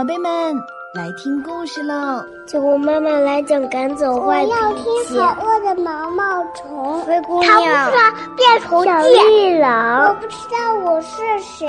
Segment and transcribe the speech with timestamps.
[0.00, 0.56] 宝贝们，
[0.94, 2.24] 来听故事喽！
[2.46, 4.54] 酒窝妈妈来讲赶走坏脾气。
[4.54, 7.02] 我要听好饿的毛毛虫。
[7.02, 7.60] 灰姑娘。
[7.60, 10.08] 它不是变虫小绿狼。
[10.08, 11.68] 我不知道我是谁。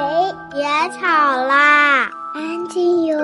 [0.50, 0.64] 别
[0.98, 1.06] 吵
[1.44, 3.18] 啦，安静哟。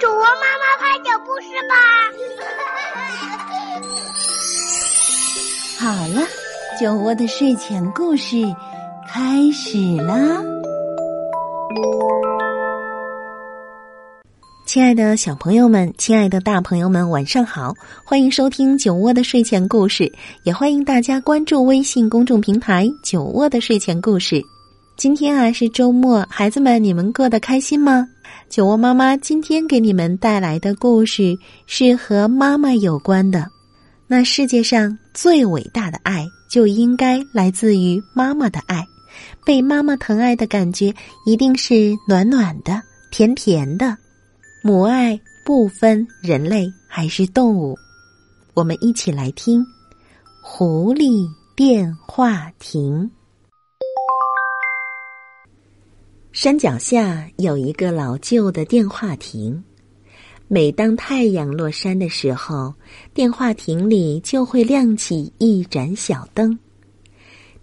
[0.00, 1.76] 主播妈妈快讲故事吧。
[5.78, 5.86] 好
[6.18, 6.26] 了，
[6.80, 8.42] 酒窝的睡前故事
[9.06, 10.42] 开始啦！
[14.78, 17.74] 亲爱的小朋友们，亲爱的大朋友们，晚上好！
[18.04, 20.08] 欢迎收听酒窝的睡前故事，
[20.44, 24.40] 也欢迎大家关注微信公众平台“酒窝的睡前故事”。
[24.96, 28.06] 今天啊是周末，孩子们，你们过得开心吗？
[28.48, 31.36] 酒窝妈妈今天给你们带来的故事
[31.66, 33.48] 是和妈妈有关的。
[34.06, 38.86] 那世界上最伟大的爱，就应该来自于妈妈的爱。
[39.44, 40.94] 被妈妈疼爱的感觉，
[41.26, 43.96] 一定是暖暖的、甜甜的。
[44.60, 47.76] 母爱不分人类还是动物，
[48.54, 49.62] 我们一起来听
[50.42, 53.04] 《狐狸电话亭》。
[56.32, 59.62] 山脚下有一个老旧的电话亭，
[60.48, 62.74] 每当太阳落山的时候，
[63.14, 66.58] 电话亭里就会亮起一盏小灯。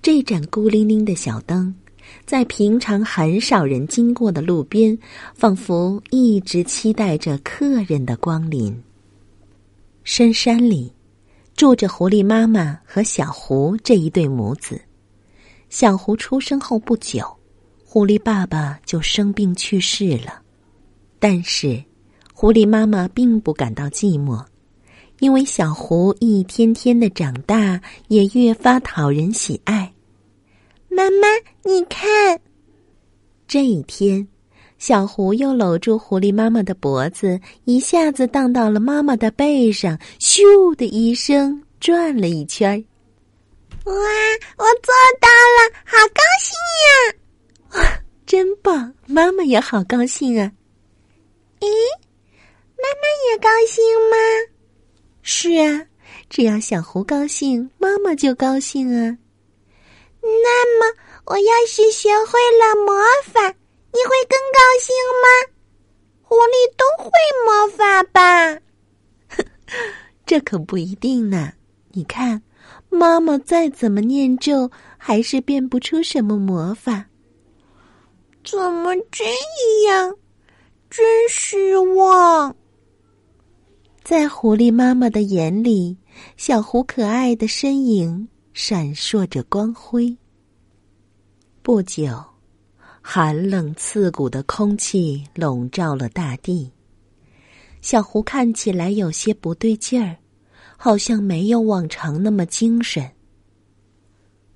[0.02, 1.76] 这盏孤零零的小灯。
[2.26, 4.98] 在平常很少人经过的路边，
[5.34, 8.76] 仿佛一直期待着客人的光临。
[10.04, 10.94] 深山里，
[11.56, 14.80] 住着狐狸妈妈和小狐这一对母子。
[15.70, 17.26] 小狐出生后不久，
[17.84, 20.42] 狐狸爸爸就生病去世了。
[21.18, 21.84] 但是，
[22.34, 24.46] 狐狸妈妈并不感到寂寞，
[25.20, 29.92] 因为小狐一天天的长大，也越发讨人喜爱。
[30.96, 31.28] 妈妈，
[31.64, 32.40] 你看，
[33.46, 34.26] 这一天，
[34.78, 42.82] 小狐又搂住狐狸妈妈的脖子，一下子荡到了妈妈的背上，咻的一声转了一圈
[43.84, 46.56] 哇，我做到了，好高兴
[46.86, 47.84] 呀！
[47.84, 48.94] 哇，真棒！
[49.06, 50.50] 妈妈也好高兴啊。
[51.60, 51.68] 咦，
[52.78, 54.16] 妈妈也高兴吗？
[55.24, 55.86] 是啊，
[56.30, 59.18] 只要小狐高兴，妈妈就高兴啊。
[60.44, 65.28] 那么，我要是学会了魔法，你会更高兴吗？
[66.24, 67.12] 狐狸都会
[67.46, 68.60] 魔法吧？
[70.26, 71.54] 这可不一定呢。
[71.92, 72.42] 你看，
[72.90, 77.06] 妈妈再怎么念咒，还是变不出什么魔法。
[78.44, 79.24] 怎么这
[79.88, 80.16] 样？
[80.90, 82.56] 真失望。
[84.04, 85.98] 在狐狸妈妈的眼里，
[86.38, 88.28] 小狐可爱的身影。
[88.58, 90.16] 闪烁着光辉。
[91.62, 92.24] 不久，
[93.02, 96.72] 寒冷刺骨的空气笼罩了大地。
[97.82, 100.16] 小狐看起来有些不对劲儿，
[100.78, 103.12] 好像没有往常那么精神。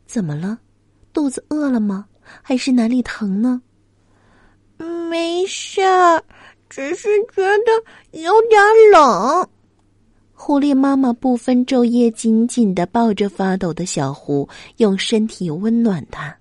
[0.05, 0.57] 怎么了？
[1.11, 2.07] 肚子饿了吗？
[2.41, 3.61] 还是哪里疼呢？
[5.09, 6.23] 没事儿，
[6.69, 8.61] 只是觉得有点
[8.93, 9.49] 冷。
[10.41, 16.33] 狐狸妈妈不分昼夜，紧紧的抱着发抖的小狐，用身体温暖它。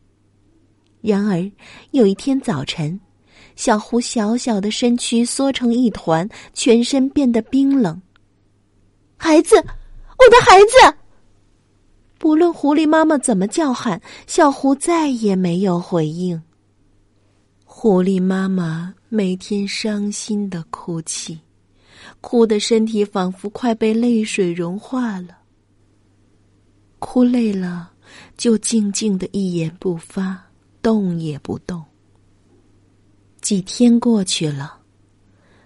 [1.01, 1.51] 然而，
[1.91, 2.99] 有一天早晨，
[3.57, 8.01] 小狐小小的身躯缩成一团，全身变得冰冷。
[9.17, 10.97] 孩子，我的孩子！
[12.19, 16.41] 不论狐狸妈妈怎么叫喊，小狐再也没有回应。
[17.65, 21.41] 狐狸妈妈每天伤心的哭泣。
[22.21, 25.39] 哭的身体仿佛快被泪水融化了。
[26.99, 27.93] 哭累了，
[28.37, 30.43] 就静静的一言不发，
[30.83, 31.83] 动也不动。
[33.41, 34.79] 几天过去了，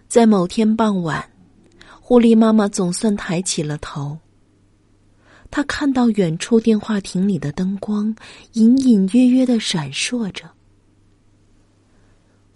[0.09, 1.31] 在某天傍晚，
[2.01, 4.19] 狐狸妈妈总算抬起了头。
[5.51, 8.15] 她看到远处电话亭里的灯光
[8.53, 10.51] 隐隐约约的闪烁着。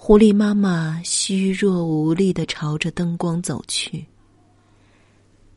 [0.06, 4.06] 狐狸妈妈虚弱无力的朝着灯光走去。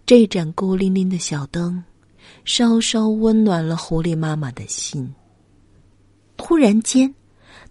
[0.07, 1.83] 这盏孤零零的小灯，
[2.45, 5.13] 稍稍温暖了狐狸妈妈的心。
[6.35, 7.13] 突然间，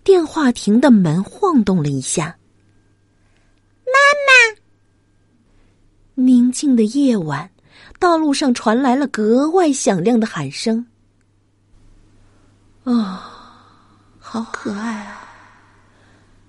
[0.04, 2.38] 电话亭的门晃动了一下。
[3.84, 3.98] 妈
[4.54, 4.62] 妈！
[6.14, 7.50] 宁静的夜晚，
[7.98, 10.86] 道路上传来了格外响亮的喊声。
[12.84, 13.28] 啊，
[14.20, 15.24] 好可爱啊！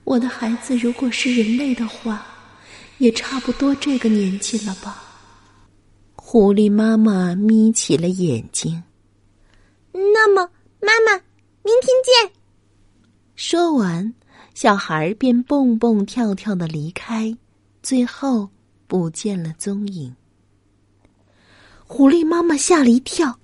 [0.09, 2.25] 我的孩子，如果是人类的话，
[2.97, 5.03] 也差不多这个年纪了吧？
[6.15, 8.81] 狐狸妈妈眯起了眼睛。
[9.91, 10.50] 那么，
[10.81, 11.13] 妈妈，
[11.61, 12.31] 明天见。
[13.35, 14.11] 说完，
[14.56, 17.38] 小孩便蹦蹦跳跳的离开，
[17.83, 18.50] 最后
[18.88, 20.15] 不见了踪影。
[21.85, 23.38] 狐狸妈妈吓了一跳，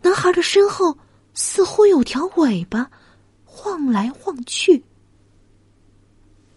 [0.00, 0.96] 男孩的身后
[1.34, 2.90] 似乎有条尾巴
[3.44, 4.82] 晃来晃去。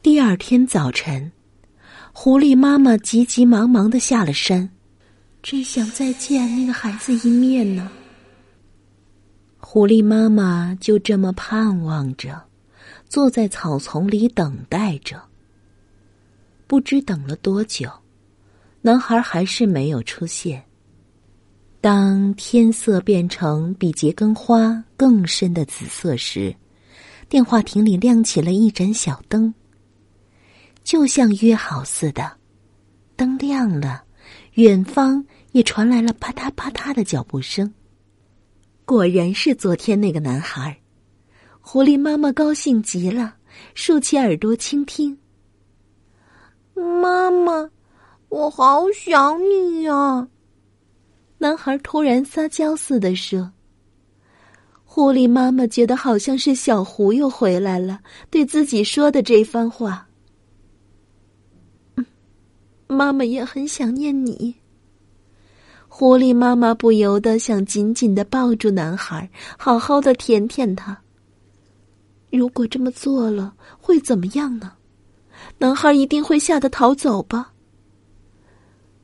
[0.03, 1.31] 第二天早晨，
[2.11, 4.69] 狐狸妈妈急急忙忙的下了山，
[5.41, 7.89] 真想再见那个孩子一面呢。
[9.59, 12.43] 狐狸妈妈就这么盼望着，
[13.07, 15.23] 坐在草丛里等待着。
[16.67, 17.89] 不知等了多久，
[18.81, 20.61] 男孩还是没有出现。
[21.79, 26.53] 当天色变成比桔梗花更深的紫色时，
[27.29, 29.53] 电话亭里亮起了一盏小灯。
[30.83, 32.37] 就像约好似的，
[33.15, 34.03] 灯亮了，
[34.53, 37.73] 远方也传来了啪嗒啪嗒的脚步声。
[38.85, 40.77] 果然是昨天那个男孩，
[41.61, 43.35] 狐狸妈妈高兴极了，
[43.73, 45.17] 竖起耳朵倾听。
[46.73, 47.69] 妈妈，
[48.27, 50.27] 我好想你呀！
[51.37, 53.51] 男孩突然撒娇似的说。
[54.83, 60.07] 狐狸妈妈觉得好像是小狐又回来了，对自己说的这番话。
[62.93, 64.55] 妈妈也很想念你。
[65.87, 70.97] 狐狸妈妈不由得想紧紧的抱住男孩，好好的舔舔他。
[72.31, 74.71] 如果这么做了，会怎么样呢？
[75.57, 77.53] 男孩一定会吓得逃走吧。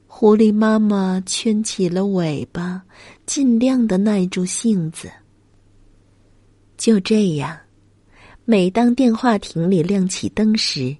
[0.07, 2.81] 狐狸妈妈圈起了尾巴，
[3.27, 5.12] 尽量的耐住性子。
[6.75, 7.56] 就这样，
[8.45, 10.97] 每当电话亭里亮起灯时，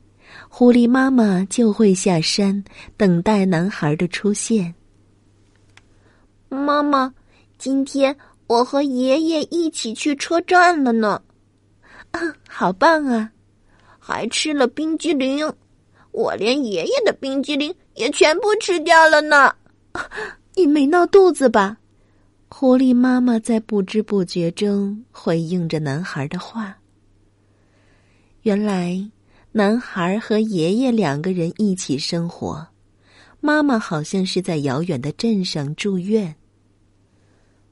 [0.47, 2.63] 狐狸妈妈就会下山
[2.97, 4.73] 等待男孩的出现。
[6.49, 7.13] 妈妈，
[7.57, 8.15] 今天
[8.47, 11.21] 我和爷爷一起去车站了呢，
[12.49, 13.31] 好棒啊！
[13.99, 15.53] 还吃了冰激凌，
[16.11, 19.53] 我连爷爷的冰激凌也全部吃掉了呢。
[20.55, 21.77] 你没闹肚子吧？
[22.49, 26.75] 狐狸妈妈在不知不觉中回应着男孩的话。
[28.41, 28.99] 原来，
[29.51, 32.68] 男孩和爷爷两个人一起生活，
[33.42, 36.36] 妈妈好像是在遥远的镇上住院。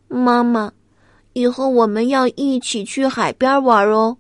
[0.08, 0.72] 妈妈，
[1.34, 4.18] 以后我们要一起去海边玩哦。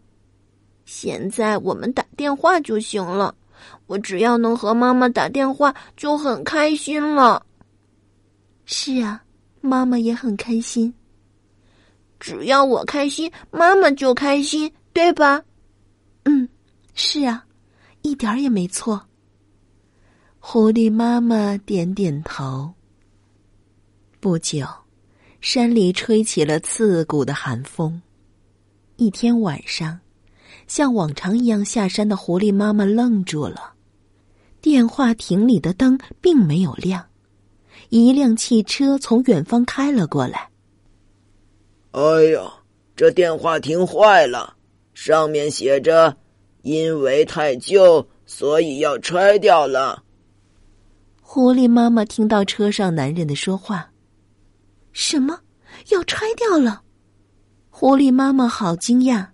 [0.86, 3.33] 现在我们打电话就行了，
[3.88, 7.44] 我只要能和妈妈打电话就很开心了。
[8.65, 9.24] 是啊，
[9.62, 10.94] 妈妈也很开心。
[12.19, 15.42] 只要我开心，妈妈就开心，对吧？
[16.25, 16.48] 嗯，
[16.94, 17.45] 是啊，
[18.07, 19.06] 一点儿也没错。
[20.39, 22.74] 狐狸妈妈点点头。
[24.21, 24.65] 不久。
[25.39, 28.01] 山里吹起了刺骨的寒风。
[28.95, 30.00] 一天晚上，
[30.68, 33.74] 像往常一样下山的狐狸妈妈愣住了。
[34.62, 37.06] 电话亭里的灯并没有亮，
[37.89, 40.50] 一辆汽车从远方开了过来。
[41.92, 42.51] 哎呀，
[42.95, 44.56] 这电话亭坏了，
[44.95, 46.18] 上面写着
[46.67, 50.03] “因为太旧，所以要拆掉了。”
[51.23, 53.89] 狐狸妈妈听到车上男人的说话。
[54.91, 55.39] 什么？
[55.89, 56.81] 要拆掉了？
[57.69, 59.27] 狐狸妈妈好惊讶。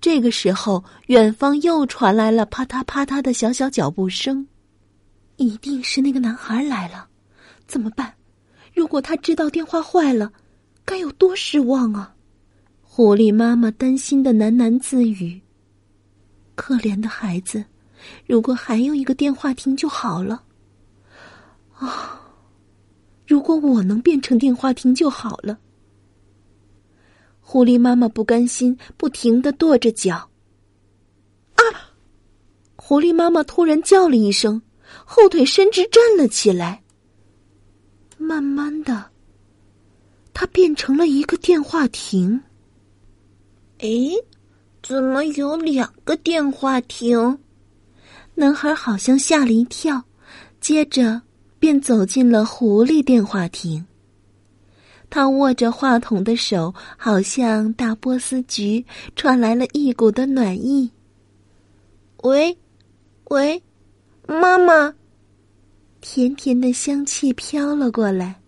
[0.00, 4.46] 这个时候，远方又传来了啪嗒啪嗒的小小脚步声，
[5.36, 7.08] 一定是那个男孩来了。
[7.66, 8.12] 怎么办？
[8.74, 10.30] 如果他知道电话坏了，
[10.84, 12.14] 该有多失望啊！
[12.82, 15.40] 狐狸妈妈担心的喃喃自语
[16.56, 17.64] ：“可怜的孩子，
[18.26, 20.42] 如果还有一个电话亭就好了。”
[21.78, 22.22] 啊。
[23.26, 25.58] 如果我能变成电话亭就好了。
[27.40, 30.30] 狐狸妈妈不甘心，不停的跺着脚。
[31.56, 31.62] 啊！
[32.76, 34.62] 狐狸妈妈突然叫了一声，
[35.04, 36.84] 后腿伸直站了起来。
[38.16, 39.10] 慢慢的，
[40.32, 42.40] 它变成了一个电话亭。
[43.78, 43.88] 哎，
[44.86, 47.38] 怎么有两个电话亭？
[48.36, 50.04] 男孩好像吓了一跳，
[50.60, 51.22] 接着。
[51.58, 53.84] 便走进了狐狸电话亭。
[55.08, 58.84] 他握着话筒的手，好像大波斯菊，
[59.16, 60.88] 传来了一股的暖意。
[62.22, 62.56] 喂，
[63.30, 63.60] 喂，
[64.28, 64.94] 妈妈！
[66.00, 68.40] 甜甜的香气飘了过来。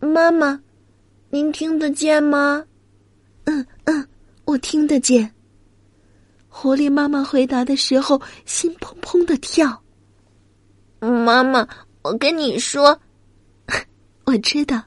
[0.00, 0.62] 妈妈，
[1.28, 2.64] 您听得见吗？
[3.44, 4.08] 嗯嗯，
[4.44, 5.32] 我听得见。
[6.48, 9.82] 狐狸妈妈回答的时候，心砰砰的跳。
[11.00, 11.66] 妈妈，
[12.02, 13.00] 我跟你说，
[14.24, 14.82] 我知道，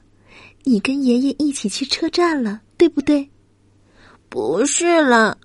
[0.64, 3.28] 你跟爷爷一起去车站了，对不对？
[4.28, 5.38] 不是了，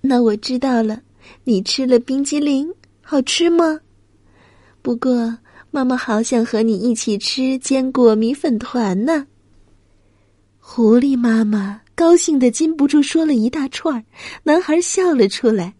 [0.00, 1.00] 那我知道了，
[1.44, 3.80] 你吃了冰激凌，好吃吗？
[4.82, 5.38] 不过
[5.70, 9.26] 妈妈好想和你一起吃坚果米粉团呢。
[10.58, 14.04] 狐狸妈妈高兴的禁不住说了一大串
[14.44, 15.74] 男孩笑了出来。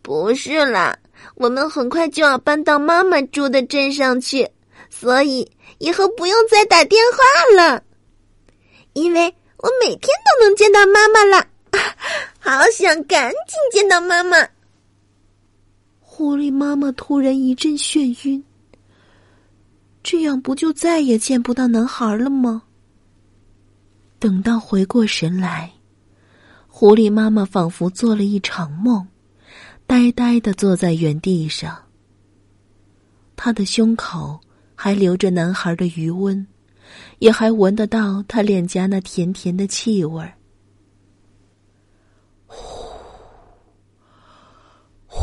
[0.00, 0.98] 不是啦，
[1.34, 4.48] 我们很快就要搬到妈妈住的镇上去，
[4.88, 5.46] 所以
[5.76, 7.82] 以后不用再打电话了，
[8.94, 9.26] 因为
[9.58, 11.46] 我每天都能见到妈妈了。
[12.40, 14.38] 好想赶紧见到妈妈。
[16.00, 18.42] 狐狸妈妈突然一阵眩晕，
[20.02, 22.62] 这样不就再也见不到男孩了吗？
[24.20, 25.72] 等到回过神来，
[26.68, 29.08] 狐狸妈妈仿佛做了一场梦，
[29.86, 31.74] 呆呆的坐在原地上。
[33.34, 34.38] 她的胸口
[34.74, 36.46] 还留着男孩的余温，
[37.18, 40.34] 也还闻得到他脸颊那甜甜的气味儿。
[42.46, 42.94] 呼，
[45.06, 45.18] 呼！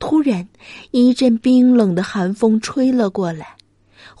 [0.00, 0.48] 突然，
[0.90, 3.56] 一阵冰冷的寒风吹了过来。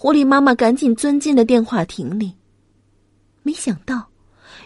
[0.02, 2.32] 狐狸妈妈赶紧钻进了电话亭里，
[3.44, 4.08] 没想到，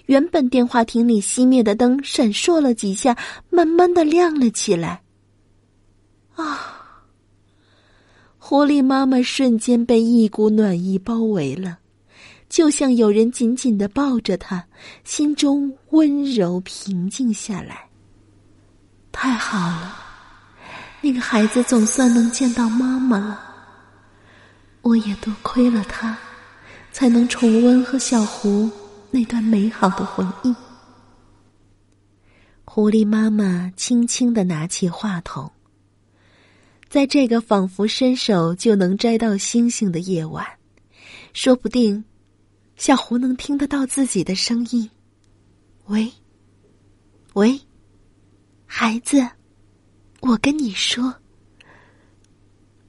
[0.07, 3.15] 原本电话亭里熄灭的灯闪烁了几下，
[3.51, 5.03] 慢慢的亮了起来。
[6.37, 7.05] 啊！
[8.39, 11.81] 狐狸妈妈瞬间被一股暖意包围了，
[12.49, 14.67] 就像有人紧紧的抱着她，
[15.05, 17.87] 心中温柔平静下来。
[19.13, 19.99] 太好了，
[21.03, 23.46] 那个孩子总算能见到妈妈了。
[24.87, 26.17] 我也多亏了他，
[26.93, 28.71] 才能重温和小狐
[29.11, 30.55] 那段美好的回忆。
[32.65, 35.51] 狐狸妈妈轻轻的拿起话筒，
[36.89, 40.47] 在这个仿佛伸手就能摘到星星的夜晚，
[41.33, 42.05] 说不定
[42.77, 44.89] 小狐能听得到自己的声音。
[45.87, 46.09] 喂，
[47.35, 47.61] 喂，
[48.67, 49.29] 孩子，
[50.21, 51.13] 我跟你说，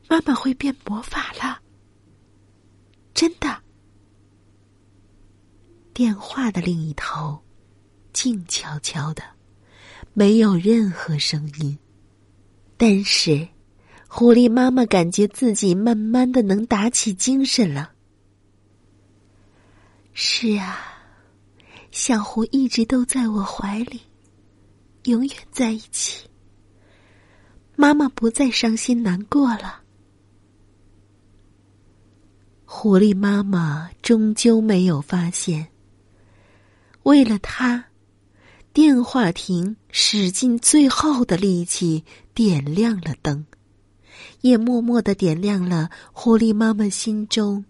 [0.08, 1.60] 妈妈会变魔法了。
[3.17, 3.63] 真的。
[5.91, 7.41] 电话的另一头，
[8.13, 9.24] 静悄悄的，
[10.13, 11.75] 没有任何声音。
[12.77, 13.47] 但是，
[14.07, 17.91] 狐狸妈妈感觉自己慢慢的能打起精神了。
[20.13, 20.77] 是啊，
[21.89, 24.00] 小狐一直都在我怀里，
[25.05, 26.29] 永远在一起。
[27.75, 29.81] 妈妈不再伤心难过了。
[32.79, 35.69] 狐狸妈妈终究没有发现，
[37.01, 37.86] 为了他，
[38.72, 42.03] 电话亭使尽最后的力气
[42.36, 43.43] 点亮了灯，
[44.41, 47.65] 也默默的点亮了狐狸妈妈心中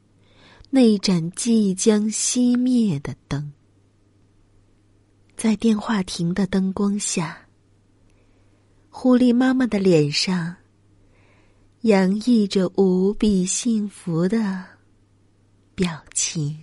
[0.71, 3.53] 那盏即将熄灭的灯。
[5.37, 7.47] 在电话亭的灯光下，
[8.89, 10.57] 狐狸妈妈的脸上
[11.83, 14.76] 洋溢着无比幸福的。
[15.77, 16.57] 表情。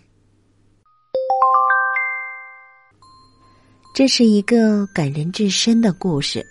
[3.95, 6.45] 这是一个感人至深的故事。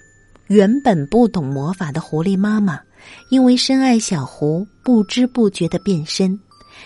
[0.47, 2.79] 原本不懂魔法的狐狸妈妈，
[3.29, 6.39] 因为深爱小狐，不知不觉的变身。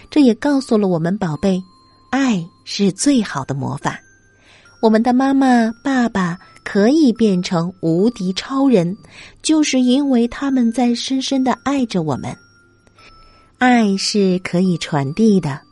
[0.10, 1.62] 这也告诉了我们宝贝，
[2.10, 4.00] 爱是最好的魔法。
[4.82, 8.98] 我们的妈妈、爸爸可以变成无敌超人，
[9.44, 12.36] 就是因为他们在深深的爱着我们。
[13.60, 15.67] 爱是可以传递的。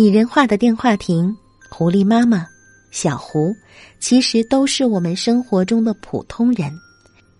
[0.00, 1.36] 拟人化的电话亭、
[1.68, 2.46] 狐狸妈妈、
[2.90, 3.54] 小狐，
[3.98, 6.72] 其实都是我们生活中的普通人。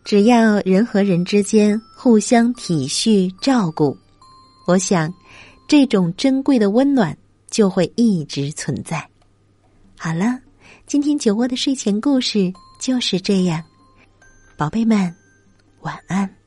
[0.04, 3.96] 只要人和人之间互相体恤照顾，
[4.66, 5.10] 我想，
[5.66, 7.16] 这种珍贵的温暖
[7.48, 9.08] 就会一直存在。
[9.96, 10.38] 好了，
[10.86, 13.64] 今天酒窝的睡前故事就是这样，
[14.58, 15.10] 宝贝们，
[15.80, 16.39] 晚安。